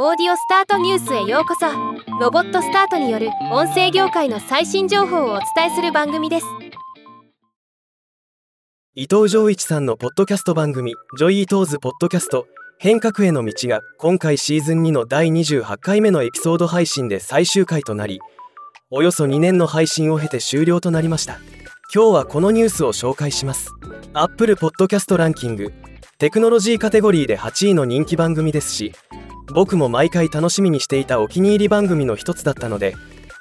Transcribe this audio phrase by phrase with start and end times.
[0.00, 1.66] オーディオスタートニュースへようこそ。
[2.20, 6.46] ロボットスタートによる音声業界の最新情報をお伝えする番組です。
[8.94, 12.46] 伊藤穰一さんのポッドキャスト番組「Joi Ito's Podcast
[12.78, 18.20] 変革への道」が今回シーズン2の第28回目のエピソード配信で最終回となり
[18.92, 21.40] およそ2年の配信を経て終了となりました。
[21.92, 23.72] 今日はこのニュースを紹介します。
[24.12, 25.72] Apple Podcast ランキング
[26.18, 28.92] テクノロジーカテゴリーで8位の人気番組ですし
[29.54, 32.94] 僕も毎回楽しみにしていたお気に入り番組の一つだったので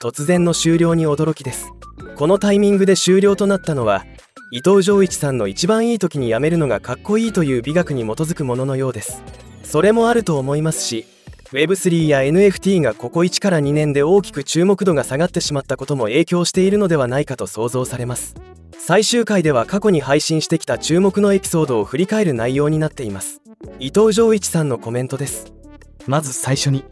[0.00, 1.72] 突然の終了に驚きです。
[2.16, 4.04] このタイミングで終了となったのは
[4.52, 9.22] 伊藤浄一さんの一番いい時に辞めるのがかっこいいという美学に基づくもののようです。
[9.62, 11.06] それもあると思いますし
[11.52, 18.34] Web3 や NFT がここ1から2年で大きく注目度が下がってしまったことも影響しているのではないかと想像されます。
[18.78, 23.42] 最終回では過去に配信してきた注目のエピソードを振り返る内容になっています。
[23.78, 25.59] 伊藤浄一さんのコメントです。
[26.06, 26.84] まず最初に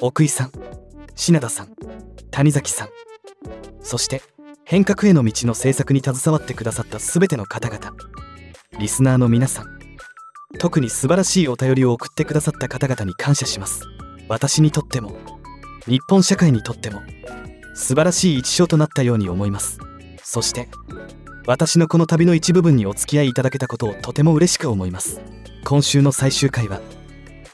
[0.00, 0.52] 奥井さん
[1.14, 1.74] 品田さん
[2.30, 2.88] 谷崎さん
[3.80, 4.22] そして
[4.64, 7.92] 変革への道の制作に携わってくださった全ての方々
[8.78, 9.76] リスナーの皆さん
[10.58, 13.82] 特に素晴らしいお便りを送ってくださった方々に感謝します。
[14.28, 15.16] 私にとっても
[15.86, 17.02] 日本社会にとっても
[17.74, 19.78] 素晴らしい一生となったように思います。
[20.22, 20.68] そして
[21.46, 25.20] 私のこの旅の一部分にお付き合いいただけたことをとても嬉しく思います。
[25.64, 26.80] 今週の最終回は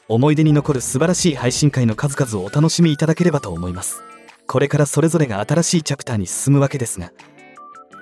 [0.07, 4.03] 思い出に残る素晴らしい配信会の数々をお楽しみいただければと思います。
[4.47, 7.11] これからそれぞれが新しいチャプターに進むわけですが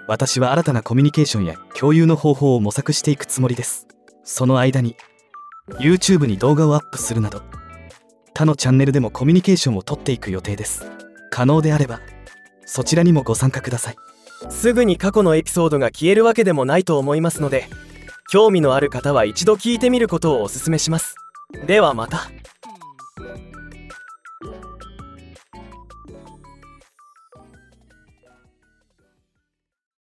[0.08, 3.88] 私は新たなコミュニケーションや共有の方法を模索していくつもりです。
[4.24, 4.96] その間に
[5.80, 7.44] YouTube に動画をアップするなど
[8.34, 10.86] 他のチャンネルでもコミュニケーションをとっていく予定です。
[11.30, 12.02] 可能であれば
[12.66, 13.96] そちらにもご参加ください。
[14.50, 17.68] すぐに過去のエピソードが消えるわけでもないと思いますので
[18.32, 21.21] 興味のある方は一度聞いてみることをお勧めします。
[21.66, 22.30] ではまた。